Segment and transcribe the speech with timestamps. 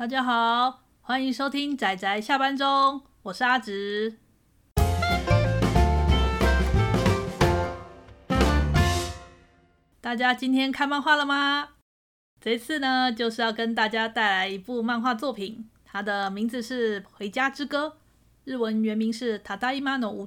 [0.00, 4.16] 大家好，欢迎收听宅宅下班中，我是阿直。
[10.00, 11.68] 大家今天看漫画了吗？
[12.40, 17.88] 这次呢，就是要跟大家带来一部漫画作品，它的名字是《回家之歌》，
[18.44, 20.10] 日文原名是《ただいまの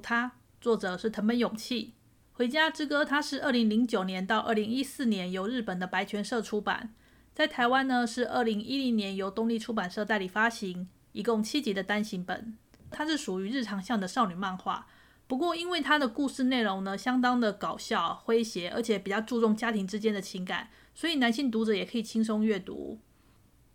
[0.60, 1.94] 作者是藤本勇气。《
[2.38, 6.94] 回家之歌》它是二零零九年到二零一四年由日本的白泉社出版，
[7.39, 12.57] 在台湾呢是二零一零年由东立出版社代理发行，一共七集的单行本。
[12.91, 14.85] 它是属于日常向的少女漫画。
[15.25, 22.99] 不过，因为它的故事内容呢，相当的搞笑、诙谐，而且比较注重家庭之间的情感，所以男性读者也可以轻松阅读。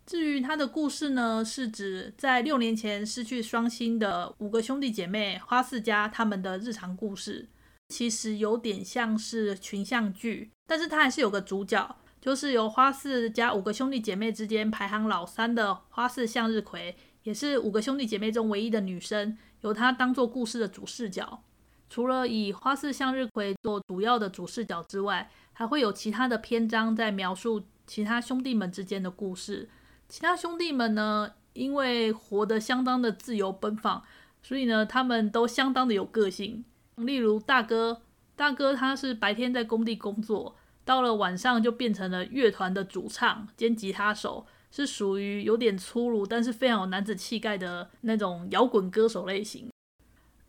[0.05, 7.49] 至于它的故事呢，是指在六年前失去双亲的五个兄弟姐妹花四家他们的日常故事，
[7.89, 19.37] 其实有点像是群像剧，但是它还是有个主角，就是由花四家五个兄弟姐妹之间排行老三的花四向日葵，也是五个兄弟姐妹中唯一的女生。
[19.61, 21.43] 由她当做故事的主视角，
[21.91, 29.69] 除了以花四向日葵做主要的主视角之外，还会有其他的篇章在描述其他兄弟们之间的故事。
[30.09, 34.03] 其他兄弟们呢，因为活得相当的自由奔放，
[34.43, 36.65] 所以呢，他们都相当的有个性。
[36.97, 38.01] 例如大哥，
[38.35, 44.47] 大哥他是白天在工地工作，到了晚上就变成了乐团的主唱兼吉他手。
[44.77, 49.71] 是属于有点粗鲁，但是非常有男子气概的那种摇滚歌手类型。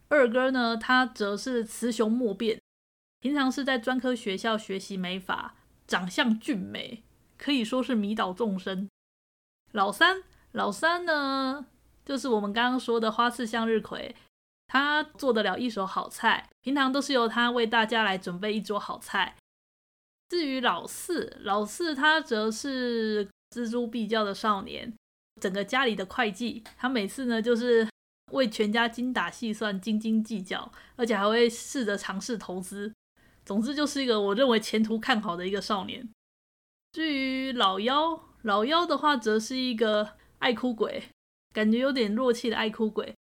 [0.08, 2.59] 二哥呢，他则是雌雄莫辨，
[3.19, 5.53] 平常是在专科学校学习美法，
[5.86, 7.03] 长相俊美，
[7.38, 8.89] 可以说是迷倒众生。
[9.73, 11.67] 老三，老三呢，
[12.03, 14.16] 就是我们刚刚说的花四向日葵，
[14.66, 19.36] 他做得了一手好菜，平常都是由他为大家来准备一桌好菜。
[20.29, 23.27] 至于老四，老四他则是。
[23.51, 24.91] 錙铢必较的少年，
[25.39, 27.87] 整个家里的会计，他每次呢就是
[28.33, 32.91] 为全家精打细算、斤斤计较，而且还会试着尝试投资。
[33.45, 36.09] 总之就是一个我认为前途看好的一个少年。
[36.91, 41.03] 至于老幺，老幺的话则是一个爱哭鬼，
[41.53, 43.15] 感觉有点弱气的爱哭鬼。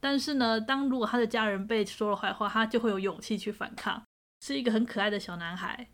[0.00, 4.02] 但是呢，当如果他的家人被说了坏话，他就会有勇气去反抗，
[4.40, 5.86] 是一个很可爱的小男孩。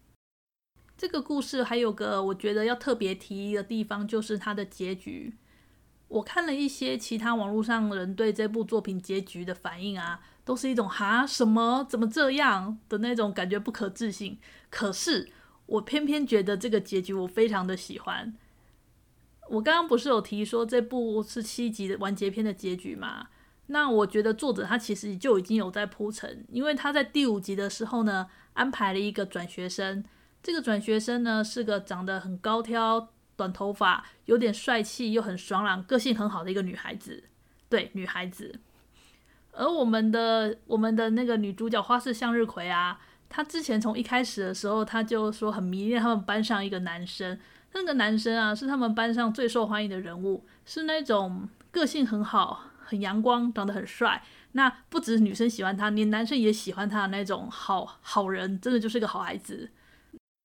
[1.02, 5.34] 这个故事还有个我觉得要特别提的地方，就是它的结局。
[6.06, 14.38] 我看了一些其他网络上人对这部作品结局的反应啊，都是一种“哈什么怎么这样”的那种感觉，不可置信。
[14.70, 15.28] 可是
[15.66, 18.32] 我偏偏觉得这个结局我非常的喜欢。
[19.50, 23.26] 我刚刚不是有提说这部是七集的完结篇的结局吗？
[23.66, 30.04] 那我觉得作者他其实就已经有在铺陈，因为他在第五集的时候呢，安排了一个转学生。
[30.42, 37.24] 这个转学生呢，是个长得很高挑、短头发、有点帅气又很爽朗、个性很好的一个女孩子。
[37.68, 38.60] 对，女孩子。
[39.52, 42.98] 而我们的我们的那个女主角花式向日葵啊，
[43.28, 47.38] 她之前从一开始的时候，她就说很迷恋他们班上一个男生。
[47.74, 54.22] 那个男生啊，是他们班上最受欢迎的人物，是那种个性很好、很阳光、长得很帅。
[54.52, 59.70] 那不止女生喜欢他，连男生也喜欢他的那种好好人，真的就是个好孩子。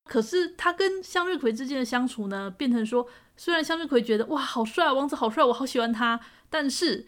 [0.08, 6.20] 可是他跟向日葵之间的相处呢，变成说，虽然向日葵觉得哇好帅，王子好帅，我好喜欢他，
[6.50, 7.06] 但是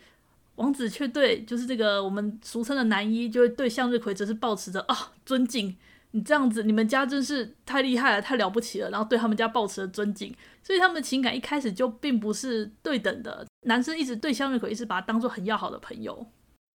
[0.55, 5.75] 王子却对就是这个我们俗称的男一，就会对向日葵则是抱持着啊尊敬，
[6.11, 16.27] 你这样子，你们家真是太厉害了，太了不起了，然后对他们家抱持着尊敬，所以他们的情感一开始就并不是对等的，男生一直对向日葵一直把他当做很要好的朋友，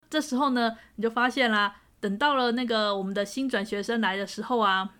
[0.09, 4.91] 这时候呢，你就发现啦，等到了那个我们的新转学生来的时候啊。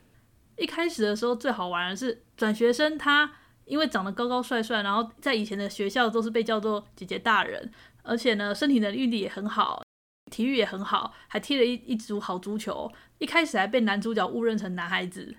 [0.57, 3.31] 一开始的时候最好玩的是转学生，他
[3.65, 7.73] 因为长得高高帅帅，然后在以前的学校都是被叫做姐姐大人，
[8.03, 9.83] 而且呢身体的运力也很好，
[10.31, 12.91] 体育也很好，还踢了一一组好足球。
[13.19, 15.37] 一开始还被男主角误认成男孩子，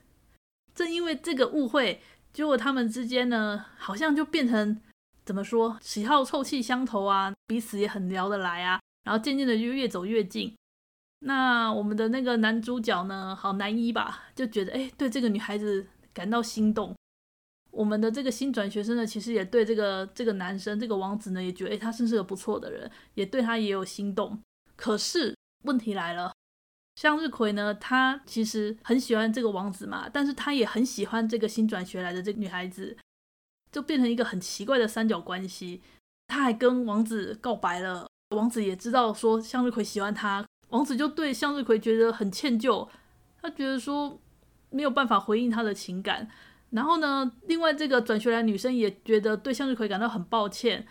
[0.73, 2.01] 正因为这个误会，
[2.33, 4.81] 结果他们之间呢好像就变成
[5.23, 10.55] 怎么说，喜好臭气相投啊，彼此也很聊得来啊，然后渐渐的就越走越近。
[11.27, 16.95] 那我们的那个男主角呢，好男一吧，就觉得哎，对这个女孩子感到心动。
[17.71, 24.39] 我们的这个新转学生呢，其实也对这个这个男生这个王子呢，也觉得哎，他真是个不错的人，也对他也有心动。
[24.75, 26.31] 可是问题来了，
[26.95, 32.95] 向日葵呢，他其实很喜欢这个王子嘛，但是他也很喜欢这个新转学来的这个女孩子，
[33.71, 35.81] 就变成一个很奇怪的三角关系。
[36.27, 40.45] 他还跟王子告白了，王子也知道说向日葵喜欢他。
[40.75, 42.87] 王子就对向日葵觉得很歉疚，
[43.41, 44.19] 他觉得说
[44.69, 46.27] 没有办法回应他的情感。
[46.71, 50.85] 然后呢，另外这个转学来女生也觉得对向日葵感到很抱歉，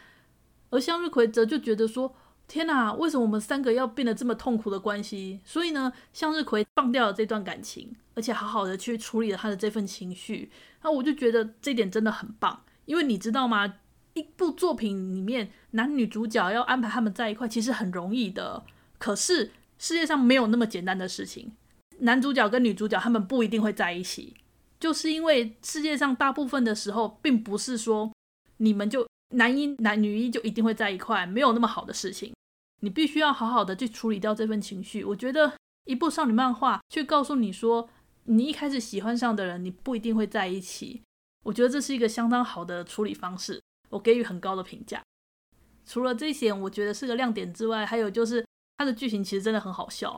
[0.70, 2.14] 而向日葵则就觉得说
[2.48, 10.50] ：“天哪，为什么我们三个要变得这么痛苦的关系？”所以呢，向日葵放掉了这段感情，而且好好的去处理了他的这份情绪。
[10.82, 13.74] 那我就觉得这点真的很棒，因为你知道吗？
[14.14, 18.64] 一部作品里面男女主角要安排他们在一块，其实很容易的。
[18.96, 21.52] 可是世界上没有那么简单的事情，
[21.98, 24.34] 男主角跟女主角他们不一定会在一起。
[24.80, 28.12] 就是因为世界上大部分的时候，并不是说
[28.58, 32.32] 你们就男一男女一就一定会在一块，没有那么好的事情。
[32.82, 35.02] 你必须要好好的去处理掉这份情绪。
[35.02, 35.54] 我觉得
[35.86, 37.88] 一部少女漫画去告诉你说，
[38.24, 41.00] 你一开始喜欢上的人，你不一定会在一起。
[41.44, 45.02] 我觉得这是一个相当好的处理方式，我给予很高的评价。
[45.86, 48.44] 除了这些，我觉得是个亮点之外，还有就是
[48.78, 50.16] 它的剧情其实真的很好笑。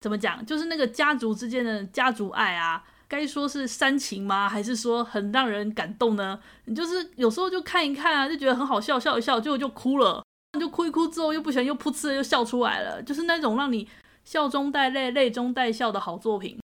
[0.00, 0.44] 怎么讲？
[0.44, 2.84] 就是那个家族之间的家族爱啊。
[3.06, 4.48] 该说是煽情吗？
[4.48, 6.40] 还是说很让人感动呢？
[6.64, 10.24] 你就是有时候就看一看啊，就觉得很好笑，笑一笑，结果就哭了，
[10.58, 13.88] 就哭一哭之后又不行又噗嗤又笑出来了，就是那种让你
[14.24, 16.58] 笑中带泪、泪中带笑的好作品，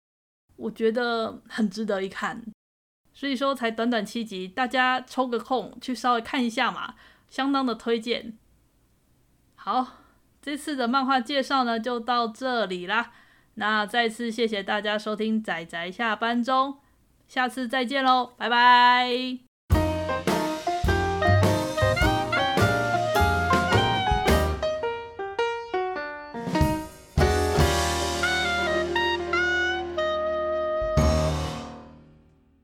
[0.56, 2.42] 我觉得很值得一看。
[3.12, 6.94] 所以说才短短七集，大家抽个空去稍微看一下嘛，
[7.28, 8.36] 相当的推荐。
[9.54, 9.98] 好，
[10.42, 13.12] 这次的漫画介绍呢就到这里啦。
[13.54, 16.78] 那再次谢谢大家收听仔仔下班中，
[17.28, 19.49] 下次再见喽，拜拜。